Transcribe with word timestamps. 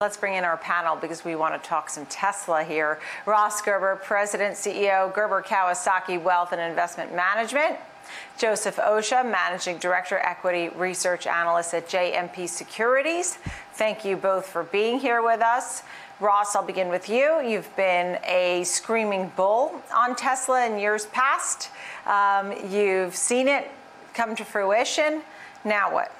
Let's 0.00 0.16
bring 0.16 0.34
in 0.34 0.44
our 0.44 0.56
panel 0.56 0.94
because 0.94 1.24
we 1.24 1.34
want 1.34 1.60
to 1.60 1.68
talk 1.68 1.90
some 1.90 2.06
Tesla 2.06 2.62
here. 2.62 3.00
Ross 3.26 3.60
Gerber, 3.60 3.96
President, 3.96 4.54
CEO, 4.54 5.12
Gerber 5.12 5.42
Kawasaki 5.42 6.22
Wealth 6.22 6.52
and 6.52 6.60
Investment 6.60 7.12
Management. 7.12 7.78
Joseph 8.38 8.76
Osha, 8.76 9.28
Managing 9.28 9.76
Director, 9.78 10.18
Equity 10.18 10.68
Research 10.68 11.26
Analyst 11.26 11.74
at 11.74 11.88
JMP 11.88 12.48
Securities. 12.48 13.40
Thank 13.74 14.04
you 14.04 14.16
both 14.16 14.46
for 14.46 14.62
being 14.62 15.00
here 15.00 15.20
with 15.20 15.40
us. 15.40 15.82
Ross, 16.20 16.54
I'll 16.54 16.62
begin 16.62 16.90
with 16.90 17.08
you. 17.08 17.40
You've 17.40 17.74
been 17.74 18.20
a 18.24 18.62
screaming 18.62 19.32
bull 19.34 19.82
on 19.92 20.14
Tesla 20.14 20.64
in 20.64 20.78
years 20.78 21.06
past. 21.06 21.70
Um, 22.06 22.52
you've 22.70 23.16
seen 23.16 23.48
it 23.48 23.68
come 24.14 24.36
to 24.36 24.44
fruition. 24.44 25.22
Now 25.64 25.92
what? 25.92 26.12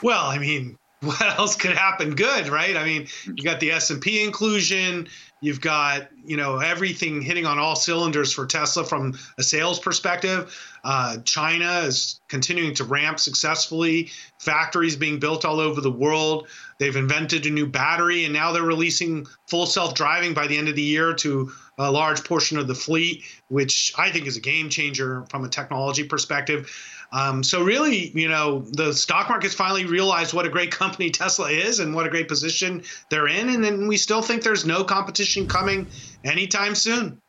Well, 0.00 0.26
I 0.26 0.38
mean, 0.38 0.78
what 1.02 1.38
else 1.38 1.56
could 1.56 1.76
happen 1.76 2.14
good, 2.14 2.48
right? 2.48 2.76
I 2.76 2.84
mean, 2.84 3.06
you 3.26 3.44
got 3.44 3.60
the 3.60 3.70
S&P 3.72 4.24
inclusion, 4.24 5.08
you've 5.42 5.60
got, 5.60 6.08
you 6.24 6.38
know, 6.38 6.56
everything 6.56 7.20
hitting 7.20 7.44
on 7.44 7.58
all 7.58 7.76
cylinders 7.76 8.32
for 8.32 8.46
Tesla 8.46 8.82
from 8.82 9.18
a 9.36 9.42
sales 9.42 9.78
perspective. 9.78 10.56
Uh, 10.84 11.18
China 11.18 11.80
is 11.80 12.20
continuing 12.28 12.74
to 12.74 12.84
ramp 12.84 13.20
successfully, 13.20 14.10
factories 14.38 14.96
being 14.96 15.18
built 15.18 15.44
all 15.44 15.60
over 15.60 15.82
the 15.82 15.90
world. 15.90 16.48
They've 16.78 16.96
invented 16.96 17.44
a 17.44 17.50
new 17.50 17.66
battery 17.66 18.24
and 18.24 18.32
now 18.32 18.52
they're 18.52 18.62
releasing 18.62 19.26
full 19.48 19.66
self-driving 19.66 20.32
by 20.32 20.46
the 20.46 20.56
end 20.56 20.68
of 20.68 20.76
the 20.76 20.82
year 20.82 21.12
to 21.14 21.52
a 21.78 21.90
large 21.90 22.24
portion 22.24 22.58
of 22.58 22.66
the 22.66 22.74
fleet, 22.74 23.24
which 23.48 23.92
I 23.98 24.10
think 24.10 24.26
is 24.26 24.36
a 24.36 24.40
game 24.40 24.68
changer 24.70 25.24
from 25.28 25.44
a 25.44 25.48
technology 25.48 26.04
perspective. 26.04 26.70
Um, 27.12 27.44
so 27.44 27.62
really, 27.62 28.10
you 28.18 28.28
know, 28.28 28.60
the 28.60 28.92
stock 28.92 29.28
market's 29.28 29.54
finally 29.54 29.84
realized 29.84 30.34
what 30.34 30.46
a 30.46 30.48
great 30.48 30.70
company 30.72 31.10
Tesla 31.10 31.50
is 31.50 31.78
and 31.78 31.94
what 31.94 32.06
a 32.06 32.10
great 32.10 32.28
position 32.28 32.82
they're 33.10 33.28
in, 33.28 33.48
and 33.50 33.62
then 33.62 33.86
we 33.86 33.96
still 33.96 34.22
think 34.22 34.42
there's 34.42 34.66
no 34.66 34.82
competition 34.82 35.46
coming 35.46 35.86
anytime 36.24 36.74
soon. 36.74 37.20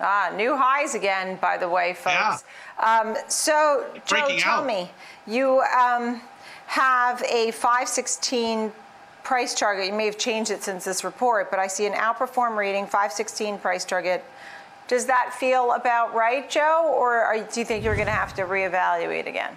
Ah, 0.00 0.32
new 0.36 0.56
highs 0.56 0.94
again, 0.94 1.38
by 1.40 1.56
the 1.56 1.68
way, 1.68 1.94
folks. 1.94 2.44
Yeah. 2.80 3.00
Um, 3.00 3.16
so, 3.28 3.86
Joe, 4.04 4.36
tell 4.38 4.60
out. 4.60 4.66
me, 4.66 4.90
you 5.26 5.62
um, 5.78 6.20
have 6.66 7.22
a 7.22 7.52
516 7.52 8.72
price 9.24 9.54
target. 9.54 9.86
You 9.86 9.92
may 9.92 10.06
have 10.06 10.18
changed 10.18 10.50
it 10.50 10.62
since 10.62 10.84
this 10.84 11.04
report, 11.04 11.50
but 11.50 11.58
I 11.58 11.66
see 11.66 11.86
an 11.86 11.92
outperform 11.92 12.56
reading, 12.56 12.84
516 12.84 13.58
price 13.58 13.84
target. 13.84 14.24
Does 14.88 15.06
that 15.06 15.32
feel 15.32 15.72
about 15.72 16.14
right, 16.14 16.48
Joe, 16.50 16.92
or 16.94 17.14
are, 17.14 17.38
do 17.38 17.60
you 17.60 17.66
think 17.66 17.84
you're 17.84 17.94
going 17.94 18.06
to 18.06 18.12
have 18.12 18.34
to 18.34 18.42
reevaluate 18.42 19.26
again? 19.26 19.56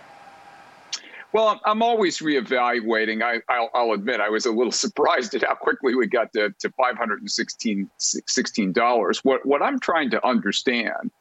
Well, 1.34 1.60
I'm 1.66 1.82
always 1.82 2.20
reevaluating. 2.20 3.22
I, 3.22 3.42
I'll, 3.54 3.70
I'll, 3.74 3.92
admit 3.92 4.22
I 4.22 4.30
was 4.30 4.46
a 4.46 4.52
little 4.52 4.72
surprised 4.86 5.36
at 5.36 5.44
how 5.44 5.56
quickly 5.56 5.94
we 5.94 6.08
got 6.08 6.32
to, 6.34 6.54
to 6.60 6.70
$516. 6.70 7.90
$16. 8.00 9.20
What, 9.24 9.46
what 9.46 9.62
I'm 9.62 9.80
trying 9.80 10.12
to 10.12 10.26
understand 10.26 11.12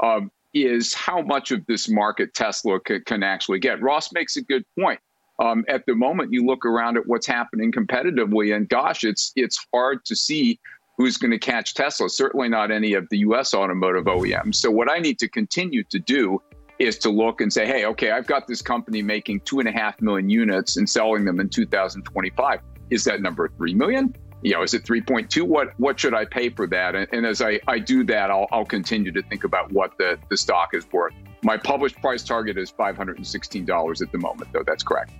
um, 0.00 0.32
is 0.54 0.92
how 0.92 1.22
much 1.22 1.52
of 1.52 1.64
this 1.66 1.88
market 1.88 2.34
Tesla 2.34 2.80
can, 2.80 3.04
can 3.04 3.22
actually 3.22 3.60
get. 3.60 3.80
Ross 3.80 4.12
makes 4.12 4.36
a 4.36 4.42
good 4.42 4.64
point. 4.76 4.98
Um, 5.40 5.64
at 5.68 5.86
the 5.86 5.94
moment, 5.94 6.32
you 6.32 6.44
look 6.44 6.66
around 6.66 6.98
at 6.98 7.06
what's 7.06 7.26
happening 7.26 7.72
competitively, 7.72 8.54
and 8.54 8.68
gosh, 8.68 9.04
it's 9.04 9.32
it's 9.36 9.58
hard 9.72 10.04
to 10.04 10.14
see 10.14 10.60
who's 10.98 11.16
going 11.16 11.30
to 11.30 11.38
catch 11.38 11.72
Tesla. 11.72 12.10
Certainly 12.10 12.50
not 12.50 12.70
any 12.70 12.92
of 12.92 13.08
the 13.08 13.18
U.S. 13.18 13.54
automotive 13.54 14.04
OEMs. 14.04 14.56
So 14.56 14.70
what 14.70 14.90
I 14.90 14.98
need 14.98 15.18
to 15.20 15.28
continue 15.28 15.82
to 15.84 15.98
do 15.98 16.42
is 16.78 16.98
to 16.98 17.08
look 17.08 17.40
and 17.40 17.50
say, 17.50 17.66
hey, 17.66 17.86
okay, 17.86 18.10
I've 18.10 18.26
got 18.26 18.46
this 18.46 18.60
company 18.60 19.00
making 19.00 19.40
two 19.40 19.60
and 19.60 19.68
a 19.68 19.72
half 19.72 20.00
million 20.02 20.28
units 20.28 20.76
and 20.76 20.88
selling 20.88 21.24
them 21.24 21.40
in 21.40 21.48
2025. 21.48 22.60
Is 22.90 23.04
that 23.04 23.22
number 23.22 23.48
three 23.56 23.72
million? 23.72 24.14
You 24.42 24.52
know, 24.52 24.62
is 24.62 24.74
it 24.74 24.84
3.2? 24.84 25.42
What 25.42 25.78
what 25.78 26.00
should 26.00 26.14
I 26.14 26.24
pay 26.26 26.50
for 26.50 26.66
that? 26.66 26.94
And, 26.94 27.06
and 27.12 27.26
as 27.26 27.40
I, 27.40 27.60
I 27.66 27.78
do 27.78 28.04
that, 28.04 28.30
I'll, 28.30 28.46
I'll 28.52 28.64
continue 28.64 29.12
to 29.12 29.22
think 29.22 29.44
about 29.44 29.72
what 29.72 29.96
the, 29.98 30.18
the 30.28 30.36
stock 30.36 30.74
is 30.74 30.90
worth. 30.92 31.14
My 31.42 31.56
published 31.56 31.96
price 31.96 32.22
target 32.22 32.58
is 32.58 32.70
$516 32.72 34.02
at 34.02 34.12
the 34.12 34.18
moment, 34.18 34.50
though. 34.52 34.64
That's 34.66 34.82
correct. 34.82 35.12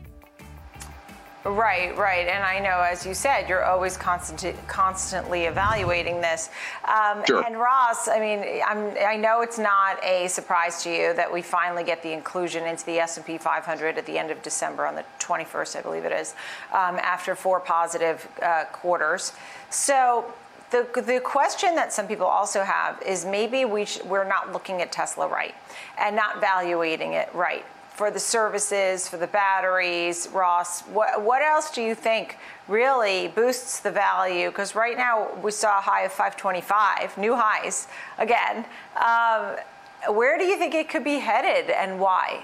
Right, 1.45 1.97
right. 1.97 2.29
And 2.29 2.45
I 2.45 2.59
know, 2.59 2.81
as 2.81 3.07
you 3.07 3.15
said, 3.15 3.49
you're 3.49 3.65
always 3.65 3.97
constant, 3.97 4.55
constantly 4.69 5.45
evaluating 5.45 6.21
this. 6.21 6.51
Um, 6.85 7.25
sure. 7.27 7.43
And 7.43 7.59
Ross, 7.59 8.09
I 8.09 8.21
mean, 8.21 8.63
I'm, 8.67 8.95
i 9.07 9.17
know 9.17 9.41
it's 9.41 9.59
not 9.59 10.05
a 10.05 10.29
surprise 10.29 10.83
to 10.83 10.91
you 10.91 11.15
that 11.15 11.33
we 11.33 11.41
finally 11.41 11.83
get 11.83 12.03
the 12.03 12.13
inclusion 12.13 12.65
into 12.65 12.85
the 12.85 12.99
S&P 12.99 13.39
500 13.39 13.97
at 13.97 14.05
the 14.05 14.19
end 14.19 14.31
of 14.31 14.43
December 14.43 14.87
on 14.87 14.95
the 14.95 15.05
21st, 15.19 15.77
I 15.77 15.81
believe 15.81 16.05
it 16.05 16.13
is, 16.13 16.35
um, 16.73 16.97
after 16.97 17.35
four 17.35 17.59
positive 17.59 18.29
uh, 18.43 18.65
quarters. 18.65 19.33
So 19.71 20.27
the, 20.71 20.87
the 20.95 21.21
question 21.21 21.75
that 21.75 21.91
some 21.91 22.07
people 22.07 22.27
also 22.27 22.63
have 22.63 23.01
is 23.03 23.25
maybe 23.25 23.65
we 23.65 23.87
sh- 23.87 24.03
we're 24.05 24.29
not 24.29 24.53
looking 24.53 24.83
at 24.83 24.93
Tesla 24.93 25.27
right 25.27 25.55
and 25.99 26.15
not 26.15 26.41
valuating 26.41 27.15
it 27.15 27.29
right 27.35 27.65
for 28.01 28.11
the 28.11 28.19
services, 28.19 29.07
for 29.07 29.19
the 29.19 29.27
batteries, 29.27 30.27
Ross, 30.33 30.81
what, 30.87 31.23
what 31.23 31.43
else 31.43 31.71
do 31.71 31.83
you 31.83 31.95
think 31.95 32.39
really 32.67 33.29
boosts 33.29 33.81
the 33.81 33.91
value? 33.91 34.49
Because 34.49 34.75
right 34.75 34.97
now 34.97 35.29
we 35.43 35.51
saw 35.51 35.77
a 35.77 35.83
high 35.83 36.05
of 36.05 36.11
525, 36.11 37.19
new 37.19 37.37
highs 37.37 37.89
again. 38.17 38.65
Um, 38.97 40.15
where 40.17 40.39
do 40.39 40.45
you 40.45 40.57
think 40.57 40.73
it 40.73 40.89
could 40.89 41.05
be 41.05 41.19
headed 41.19 41.69
and 41.69 42.01
why? 42.01 42.43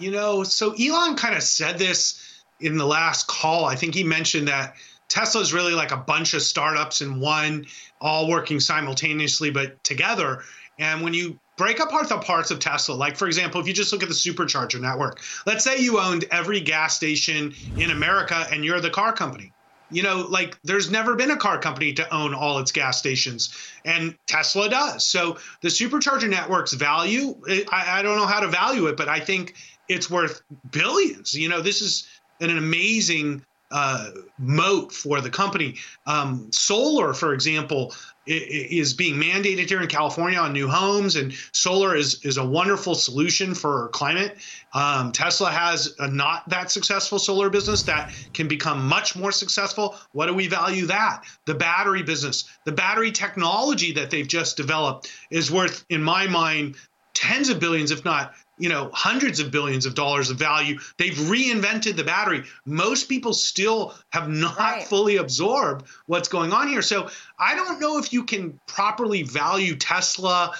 You 0.00 0.10
know, 0.10 0.42
so 0.42 0.72
Elon 0.72 1.14
kind 1.14 1.36
of 1.36 1.44
said 1.44 1.78
this 1.78 2.42
in 2.58 2.76
the 2.76 2.84
last 2.84 3.28
call. 3.28 3.66
I 3.66 3.76
think 3.76 3.94
he 3.94 4.02
mentioned 4.02 4.48
that 4.48 4.74
Tesla 5.08 5.40
is 5.40 5.52
really 5.52 5.74
like 5.74 5.92
a 5.92 5.98
bunch 5.98 6.34
of 6.34 6.42
startups 6.42 7.00
in 7.00 7.20
one, 7.20 7.64
all 8.00 8.28
working 8.28 8.58
simultaneously 8.58 9.52
but 9.52 9.84
together. 9.84 10.42
And 10.80 11.00
when 11.02 11.14
you 11.14 11.38
break 11.60 11.78
apart 11.78 12.08
the 12.08 12.16
parts 12.16 12.50
of 12.50 12.58
Tesla. 12.58 12.94
Like, 12.94 13.18
for 13.18 13.26
example, 13.26 13.60
if 13.60 13.66
you 13.66 13.74
just 13.74 13.92
look 13.92 14.02
at 14.02 14.08
the 14.08 14.14
supercharger 14.14 14.80
network, 14.80 15.20
let's 15.44 15.62
say 15.62 15.78
you 15.78 16.00
owned 16.00 16.24
every 16.30 16.58
gas 16.58 16.96
station 16.96 17.52
in 17.76 17.90
America 17.90 18.46
and 18.50 18.64
you're 18.64 18.80
the 18.80 18.88
car 18.88 19.12
company. 19.12 19.52
You 19.90 20.02
know, 20.02 20.26
like 20.30 20.56
there's 20.62 20.90
never 20.90 21.16
been 21.16 21.32
a 21.32 21.36
car 21.36 21.58
company 21.58 21.92
to 21.92 22.14
own 22.14 22.32
all 22.32 22.60
its 22.60 22.72
gas 22.72 22.96
stations, 22.96 23.54
and 23.84 24.16
Tesla 24.26 24.70
does. 24.70 25.04
So 25.04 25.36
the 25.60 25.68
supercharger 25.68 26.30
network's 26.30 26.72
value, 26.72 27.38
I, 27.70 27.98
I 27.98 28.02
don't 28.02 28.16
know 28.16 28.26
how 28.26 28.40
to 28.40 28.48
value 28.48 28.86
it, 28.86 28.96
but 28.96 29.10
I 29.10 29.20
think 29.20 29.54
it's 29.86 30.08
worth 30.08 30.40
billions. 30.70 31.34
You 31.34 31.50
know, 31.50 31.60
this 31.60 31.82
is 31.82 32.08
an 32.40 32.56
amazing 32.56 33.44
uh, 33.70 34.10
moat 34.38 34.92
for 34.92 35.20
the 35.20 35.30
company. 35.30 35.76
Um, 36.06 36.50
solar, 36.52 37.14
for 37.14 37.32
example, 37.32 37.94
is 38.26 38.94
being 38.94 39.16
mandated 39.16 39.68
here 39.68 39.80
in 39.80 39.88
California 39.88 40.38
on 40.38 40.52
new 40.52 40.68
homes, 40.68 41.16
and 41.16 41.32
solar 41.52 41.96
is 41.96 42.24
is 42.24 42.36
a 42.36 42.44
wonderful 42.44 42.94
solution 42.94 43.54
for 43.54 43.88
climate. 43.88 44.36
Um, 44.72 45.10
Tesla 45.12 45.50
has 45.50 45.94
a 45.98 46.08
not 46.08 46.48
that 46.48 46.70
successful 46.70 47.18
solar 47.18 47.50
business 47.50 47.82
that 47.84 48.12
can 48.34 48.46
become 48.46 48.86
much 48.86 49.16
more 49.16 49.32
successful. 49.32 49.96
What 50.12 50.26
do 50.26 50.34
we 50.34 50.48
value 50.48 50.86
that? 50.86 51.24
The 51.46 51.54
battery 51.54 52.02
business, 52.02 52.44
the 52.64 52.72
battery 52.72 53.10
technology 53.10 53.92
that 53.92 54.10
they've 54.10 54.28
just 54.28 54.56
developed 54.56 55.10
is 55.30 55.50
worth, 55.50 55.84
in 55.88 56.02
my 56.02 56.26
mind, 56.26 56.76
tens 57.14 57.48
of 57.48 57.58
billions, 57.58 57.90
if 57.90 58.04
not 58.04 58.34
you 58.60 58.68
know 58.68 58.90
hundreds 58.92 59.40
of 59.40 59.50
billions 59.50 59.86
of 59.86 59.94
dollars 59.94 60.30
of 60.30 60.36
value. 60.36 60.78
They've 60.98 61.14
reinvented 61.14 61.96
the 61.96 62.04
battery. 62.04 62.44
Most 62.66 63.08
people 63.08 63.32
still 63.32 63.94
have 64.10 64.28
not 64.28 64.58
right. 64.58 64.86
fully 64.86 65.16
absorbed 65.16 65.86
what's 66.06 66.28
going 66.28 66.52
on 66.52 66.68
here. 66.68 66.82
So 66.82 67.08
i 67.38 67.54
don't 67.56 67.80
know 67.80 67.98
if 67.98 68.12
you 68.12 68.24
can 68.24 68.60
properly 68.66 69.22
value 69.22 69.74
tesla. 69.76 70.54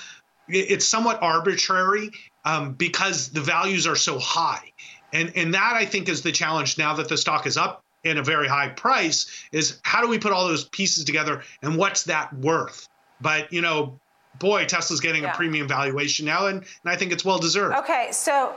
It's 0.49 0.85
somewhat 0.85 1.23
arbitrary 1.23 2.11
um, 2.45 2.73
because 2.73 3.29
the 3.29 3.41
values 3.41 3.87
are 3.87 3.97
so 3.97 4.19
high. 4.19 4.73
And 5.13 5.33
and 5.37 5.55
that 5.55 5.75
i 5.77 5.85
think 5.85 6.09
is 6.09 6.23
the 6.23 6.33
challenge 6.33 6.79
now 6.79 6.95
that 6.95 7.09
the 7.09 7.19
stock 7.19 7.47
is 7.47 7.57
up 7.57 7.85
in 8.03 8.17
a 8.17 8.23
very 8.23 8.49
high 8.49 8.69
price 8.69 9.47
is 9.53 9.79
how 9.83 10.01
do 10.01 10.09
we 10.09 10.19
put 10.19 10.33
all 10.33 10.49
those 10.49 10.65
pieces 10.65 11.05
together 11.05 11.43
and 11.63 11.77
what's 11.77 12.05
that 12.05 12.33
worth? 12.33 12.89
But 13.21 13.53
you 13.53 13.61
know 13.61 14.01
boy, 14.39 14.65
Tesla's 14.65 15.01
getting 15.01 15.23
yeah. 15.23 15.33
a 15.33 15.37
premium 15.37 15.69
valuation 15.69 16.27
now, 16.27 16.47
and, 16.47 16.59
and 16.59 16.93
I 16.93 16.97
think 16.97 17.13
it's 17.13 17.25
well 17.25 17.39
deserved. 17.39 17.77
Okay, 17.77 18.09
so 18.13 18.55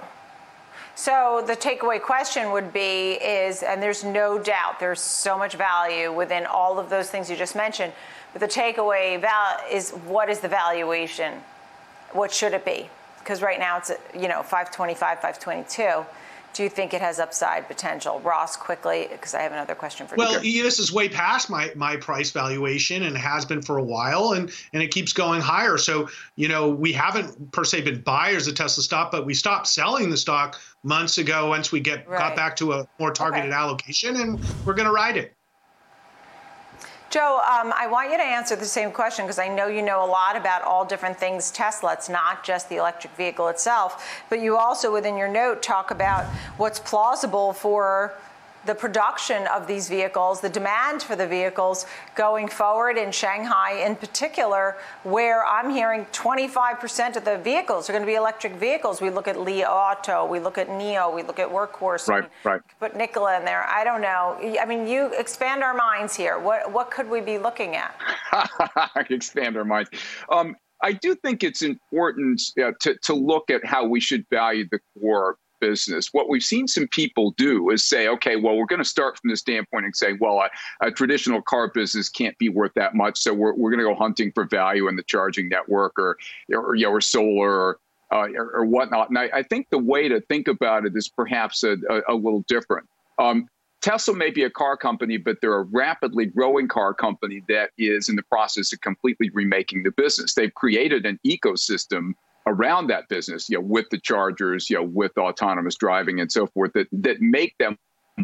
so 0.95 1.43
the 1.45 1.55
takeaway 1.55 2.01
question 2.01 2.51
would 2.51 2.71
be 2.71 3.13
is, 3.13 3.63
and 3.63 3.81
there's 3.81 4.03
no 4.03 4.37
doubt 4.37 4.79
there's 4.79 5.01
so 5.01 5.37
much 5.37 5.55
value 5.55 6.13
within 6.13 6.45
all 6.45 6.77
of 6.77 6.89
those 6.89 7.09
things 7.09 7.29
you 7.29 7.35
just 7.35 7.55
mentioned, 7.55 7.93
but 8.31 8.39
the 8.39 8.47
takeaway 8.47 9.19
val- 9.19 9.59
is 9.71 9.91
what 9.91 10.29
is 10.29 10.39
the 10.39 10.47
valuation? 10.47 11.33
What 12.11 12.31
should 12.31 12.53
it 12.53 12.63
be? 12.63 12.89
Because 13.19 13.41
right 13.41 13.57
now 13.57 13.77
it's 13.77 13.91
you 14.13 14.27
know 14.27 14.43
525, 14.43 15.19
522. 15.19 16.05
Do 16.53 16.63
you 16.63 16.69
think 16.69 16.93
it 16.93 17.01
has 17.01 17.19
upside 17.19 17.67
potential? 17.67 18.19
Ross, 18.21 18.55
quickly, 18.55 19.07
because 19.11 19.33
I 19.33 19.41
have 19.41 19.51
another 19.51 19.75
question 19.75 20.07
for 20.07 20.15
well, 20.15 20.43
you. 20.43 20.59
Well, 20.59 20.63
this 20.63 20.79
is 20.79 20.91
way 20.91 21.09
past 21.09 21.49
my 21.49 21.71
my 21.75 21.97
price 21.97 22.31
valuation 22.31 23.03
and 23.03 23.17
has 23.17 23.45
been 23.45 23.61
for 23.61 23.77
a 23.77 23.83
while, 23.83 24.33
and 24.33 24.51
and 24.73 24.83
it 24.83 24.89
keeps 24.89 25.13
going 25.13 25.41
higher. 25.41 25.77
So 25.77 26.09
you 26.35 26.47
know 26.47 26.69
we 26.69 26.91
haven't 26.91 27.51
per 27.51 27.63
se 27.63 27.81
been 27.81 28.01
buyers 28.01 28.47
of 28.47 28.55
Tesla 28.55 28.83
stock, 28.83 29.11
but 29.11 29.25
we 29.25 29.33
stopped 29.33 29.67
selling 29.67 30.09
the 30.09 30.17
stock 30.17 30.59
months 30.83 31.17
ago 31.17 31.49
once 31.49 31.71
we 31.71 31.79
get 31.79 32.07
right. 32.07 32.19
got 32.19 32.35
back 32.35 32.55
to 32.57 32.73
a 32.73 32.87
more 32.99 33.11
targeted 33.11 33.51
okay. 33.51 33.57
allocation, 33.57 34.15
and 34.17 34.39
we're 34.65 34.73
going 34.73 34.87
to 34.87 34.93
ride 34.93 35.17
it. 35.17 35.33
Joe, 37.13 37.39
um, 37.47 37.71
I 37.77 37.85
want 37.85 38.09
you 38.09 38.17
to 38.17 38.23
answer 38.23 38.55
the 38.55 38.65
same 38.65 38.91
question 38.91 39.25
because 39.25 39.37
I 39.37 39.47
know 39.47 39.67
you 39.67 39.83
know 39.83 40.03
a 40.03 40.09
lot 40.09 40.35
about 40.35 40.63
all 40.63 40.83
different 40.83 41.15
things 41.15 41.51
Tesla. 41.51 41.93
It's 41.93 42.09
not 42.09 42.43
just 42.43 42.69
the 42.69 42.77
electric 42.77 43.15
vehicle 43.15 43.49
itself, 43.49 44.23
but 44.31 44.39
you 44.39 44.57
also, 44.57 44.91
within 44.91 45.15
your 45.15 45.27
note, 45.27 45.61
talk 45.61 45.91
about 45.91 46.25
what's 46.57 46.79
plausible 46.79 47.53
for 47.53 48.17
the 48.65 48.75
production 48.75 49.47
of 49.47 49.67
these 49.67 49.89
vehicles, 49.89 50.41
the 50.41 50.49
demand 50.49 51.03
for 51.03 51.15
the 51.15 51.27
vehicles 51.27 51.85
going 52.15 52.47
forward 52.47 52.97
in 52.97 53.11
Shanghai 53.11 53.83
in 53.85 53.95
particular, 53.95 54.77
where 55.03 55.45
I'm 55.45 55.69
hearing 55.69 56.05
25% 56.11 57.15
of 57.15 57.25
the 57.25 57.37
vehicles 57.37 57.89
are 57.89 57.93
going 57.93 58.03
to 58.03 58.07
be 58.07 58.15
electric 58.15 58.53
vehicles. 58.53 59.01
We 59.01 59.09
look 59.09 59.27
at 59.27 59.39
Li 59.39 59.63
Auto, 59.65 60.25
we 60.25 60.39
look 60.39 60.57
at 60.57 60.67
NIO, 60.67 61.13
we 61.13 61.23
look 61.23 61.39
at 61.39 61.49
Workhorse. 61.49 62.07
Right, 62.07 62.29
right. 62.43 62.61
Put 62.79 62.95
Nikola 62.95 63.37
in 63.39 63.45
there. 63.45 63.65
I 63.67 63.83
don't 63.83 64.01
know. 64.01 64.37
I 64.59 64.65
mean, 64.65 64.87
you 64.87 65.11
expand 65.17 65.63
our 65.63 65.73
minds 65.73 66.15
here. 66.15 66.39
What 66.39 66.71
what 66.71 66.91
could 66.91 67.09
we 67.09 67.21
be 67.21 67.37
looking 67.37 67.75
at? 67.75 67.95
expand 69.09 69.57
our 69.57 69.65
minds. 69.65 69.89
Um, 70.29 70.55
I 70.83 70.91
do 70.91 71.15
think 71.15 71.43
it's 71.43 71.61
important 71.61 72.41
uh, 72.61 72.71
to, 72.81 72.97
to 73.03 73.13
look 73.13 73.49
at 73.49 73.65
how 73.65 73.85
we 73.87 74.01
should 74.01 74.25
value 74.29 74.67
the 74.69 74.79
core 74.99 75.37
business. 75.63 76.09
What 76.11 76.27
we've 76.27 76.43
seen 76.43 76.67
some 76.67 76.89
people 76.89 77.31
do 77.37 77.69
is 77.69 77.85
say, 77.85 78.09
okay, 78.09 78.35
well, 78.35 78.57
we're 78.57 78.65
going 78.65 78.83
to 78.83 78.85
start 78.87 79.17
from 79.17 79.29
the 79.29 79.37
standpoint 79.37 79.85
and 79.85 79.95
say, 79.95 80.11
well, 80.19 80.39
a, 80.39 80.49
a 80.85 80.91
traditional 80.91 81.41
car 81.41 81.71
business 81.73 82.09
can't 82.09 82.37
be 82.37 82.49
worth 82.49 82.73
that 82.75 82.95
much, 82.95 83.17
so 83.19 83.33
we're, 83.33 83.53
we're 83.55 83.69
going 83.69 83.79
to 83.79 83.85
go 83.85 83.95
hunting 83.95 84.29
for 84.33 84.43
value 84.43 84.89
in 84.89 84.97
the 84.97 85.03
charging 85.03 85.47
network 85.47 85.97
or, 85.97 86.17
or, 86.53 86.75
you 86.75 86.85
know, 86.85 86.91
or 86.91 86.99
solar 86.99 87.49
or, 87.49 87.79
uh, 88.11 88.27
or, 88.35 88.51
or, 88.55 88.65
whatnot. 88.65 89.07
And 89.07 89.17
I, 89.17 89.29
I, 89.33 89.43
think 89.43 89.67
the 89.69 89.79
way 89.79 90.09
to 90.09 90.19
think 90.19 90.49
about 90.49 90.85
it 90.85 90.91
is 90.97 91.07
perhaps 91.07 91.63
a, 91.63 91.77
a, 91.89 92.01
a 92.09 92.15
little 92.15 92.43
different. 92.49 92.85
Um, 93.17 93.47
Tesla 93.81 94.15
may 94.15 94.31
be 94.31 94.43
a 94.43 94.49
car 94.49 94.75
company, 94.75 95.15
but 95.15 95.37
they're 95.41 95.55
a 95.55 95.63
rapidly 95.63 96.25
growing 96.25 96.67
car 96.67 96.93
company 96.93 97.41
that 97.47 97.71
is 97.77 98.09
in 98.09 98.17
the 98.17 98.23
process 98.23 98.73
of 98.73 98.81
completely 98.81 99.29
remaking 99.33 99.83
the 99.83 99.91
business. 99.91 100.33
They've 100.33 100.53
created 100.53 101.05
an 101.05 101.19
ecosystem 101.25 102.15
around 102.47 102.87
that 102.87 103.07
business, 103.09 103.49
you 103.49 103.57
know, 103.57 103.65
with 103.65 103.89
the 103.89 103.97
chargers, 103.99 104.69
you 104.69 104.75
know, 104.77 104.83
with 104.83 105.17
autonomous 105.17 105.75
driving 105.75 106.19
and 106.19 106.31
so 106.31 106.47
forth, 106.47 106.71
that 106.73 106.87
that 106.91 107.21
make 107.21 107.57
them 107.57 107.77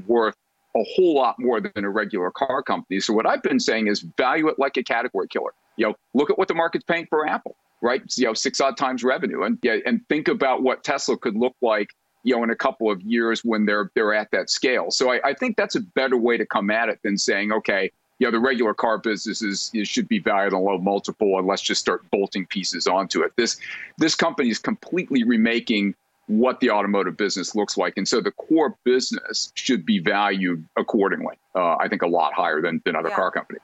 worth 0.07 0.35
a 0.75 0.83
whole 0.95 1.15
lot 1.15 1.35
more 1.39 1.59
than 1.59 1.83
a 1.83 1.89
regular 1.89 2.31
car 2.31 2.61
company. 2.61 2.99
So 2.99 3.13
what 3.13 3.25
I've 3.25 3.41
been 3.41 3.59
saying 3.59 3.87
is 3.87 4.05
value 4.17 4.47
it 4.47 4.59
like 4.59 4.77
a 4.77 4.83
category 4.83 5.27
killer. 5.27 5.51
You 5.77 5.87
know, 5.87 5.95
look 6.13 6.29
at 6.29 6.37
what 6.37 6.47
the 6.47 6.53
market's 6.53 6.85
paying 6.85 7.07
for 7.09 7.27
Apple, 7.27 7.55
right? 7.81 8.01
You 8.17 8.25
know, 8.25 8.33
six 8.33 8.61
odd 8.61 8.77
times 8.77 9.03
revenue, 9.03 9.43
and 9.43 9.57
yeah, 9.63 9.77
and 9.85 10.01
think 10.09 10.27
about 10.27 10.61
what 10.61 10.83
Tesla 10.83 11.17
could 11.17 11.35
look 11.35 11.55
like, 11.61 11.89
you 12.23 12.35
know, 12.35 12.43
in 12.43 12.49
a 12.49 12.55
couple 12.55 12.91
of 12.91 13.01
years 13.01 13.41
when 13.43 13.65
they're 13.65 13.89
they're 13.95 14.13
at 14.13 14.29
that 14.31 14.49
scale. 14.49 14.91
So 14.91 15.11
I, 15.11 15.29
I 15.29 15.33
think 15.33 15.55
that's 15.55 15.75
a 15.75 15.81
better 15.81 16.17
way 16.17 16.37
to 16.37 16.45
come 16.45 16.69
at 16.69 16.89
it 16.89 16.99
than 17.03 17.17
saying, 17.17 17.51
okay, 17.51 17.91
you 18.19 18.27
know, 18.27 18.31
the 18.31 18.39
regular 18.39 18.73
car 18.73 18.97
business 18.97 19.41
is, 19.41 19.71
is, 19.73 19.87
should 19.87 20.07
be 20.07 20.19
valued 20.19 20.53
on 20.53 20.59
a 20.59 20.63
low 20.63 20.77
multiple, 20.77 21.37
and 21.37 21.47
let's 21.47 21.61
just 21.61 21.81
start 21.81 22.09
bolting 22.11 22.45
pieces 22.45 22.85
onto 22.85 23.21
it. 23.21 23.31
This 23.37 23.57
this 23.97 24.13
company 24.13 24.49
is 24.49 24.59
completely 24.59 25.23
remaking 25.23 25.95
what 26.27 26.59
the 26.59 26.69
automotive 26.69 27.17
business 27.17 27.55
looks 27.55 27.77
like, 27.77 27.93
and 27.97 28.07
so 28.07 28.21
the 28.21 28.31
core 28.31 28.75
business 28.83 29.51
should 29.55 29.85
be 29.85 29.99
valued 29.99 30.65
accordingly. 30.77 31.37
Uh, 31.55 31.77
I 31.77 31.87
think 31.87 32.01
a 32.01 32.07
lot 32.07 32.33
higher 32.33 32.61
than 32.61 32.81
than 32.85 32.95
other 32.95 33.09
yeah. 33.09 33.15
car 33.15 33.31
companies. 33.31 33.61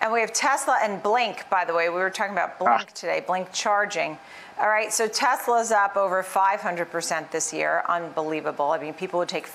And 0.00 0.12
we 0.12 0.20
have 0.20 0.32
Tesla 0.32 0.78
and 0.82 1.02
Blink, 1.02 1.44
by 1.50 1.66
the 1.66 1.74
way. 1.74 1.90
We 1.90 1.96
were 1.96 2.10
talking 2.10 2.32
about 2.32 2.58
Blink 2.58 2.88
ah. 2.88 2.94
today, 2.94 3.22
Blink 3.24 3.52
charging. 3.52 4.18
All 4.58 4.68
right, 4.68 4.92
so 4.92 5.08
Tesla's 5.08 5.72
up 5.72 5.96
over 5.96 6.22
500% 6.22 7.30
this 7.30 7.52
year. 7.52 7.82
Unbelievable. 7.88 8.70
I 8.70 8.78
mean, 8.78 8.92
people 8.94 9.18
would 9.20 9.28
take, 9.28 9.46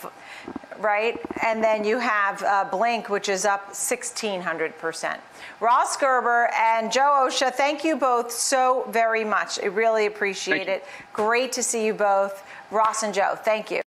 right? 0.80 1.20
And 1.44 1.64
then 1.64 1.84
you 1.84 2.00
have 2.00 2.44
uh, 2.44 2.68
Blink, 2.70 3.10
which 3.10 3.30
is 3.30 3.46
up 3.46 3.72
1,600%. 3.72 5.18
Ross 5.60 5.98
Gerber 5.98 6.50
and 6.58 6.92
Joe 6.92 7.28
Osha, 7.28 7.54
thank 7.54 7.84
you 7.84 7.96
both 7.96 8.32
so 8.32 8.86
very 8.90 9.24
much. 9.24 9.62
I 9.62 9.68
really 9.68 10.06
appreciate 10.06 10.68
it. 10.68 10.86
Great 11.14 11.52
to 11.54 11.64
see 11.64 11.86
you 11.86 11.94
both. 11.94 12.44
Ross 12.72 13.04
and 13.04 13.14
Joe, 13.14 13.36
thank 13.36 13.72
you. 13.72 13.85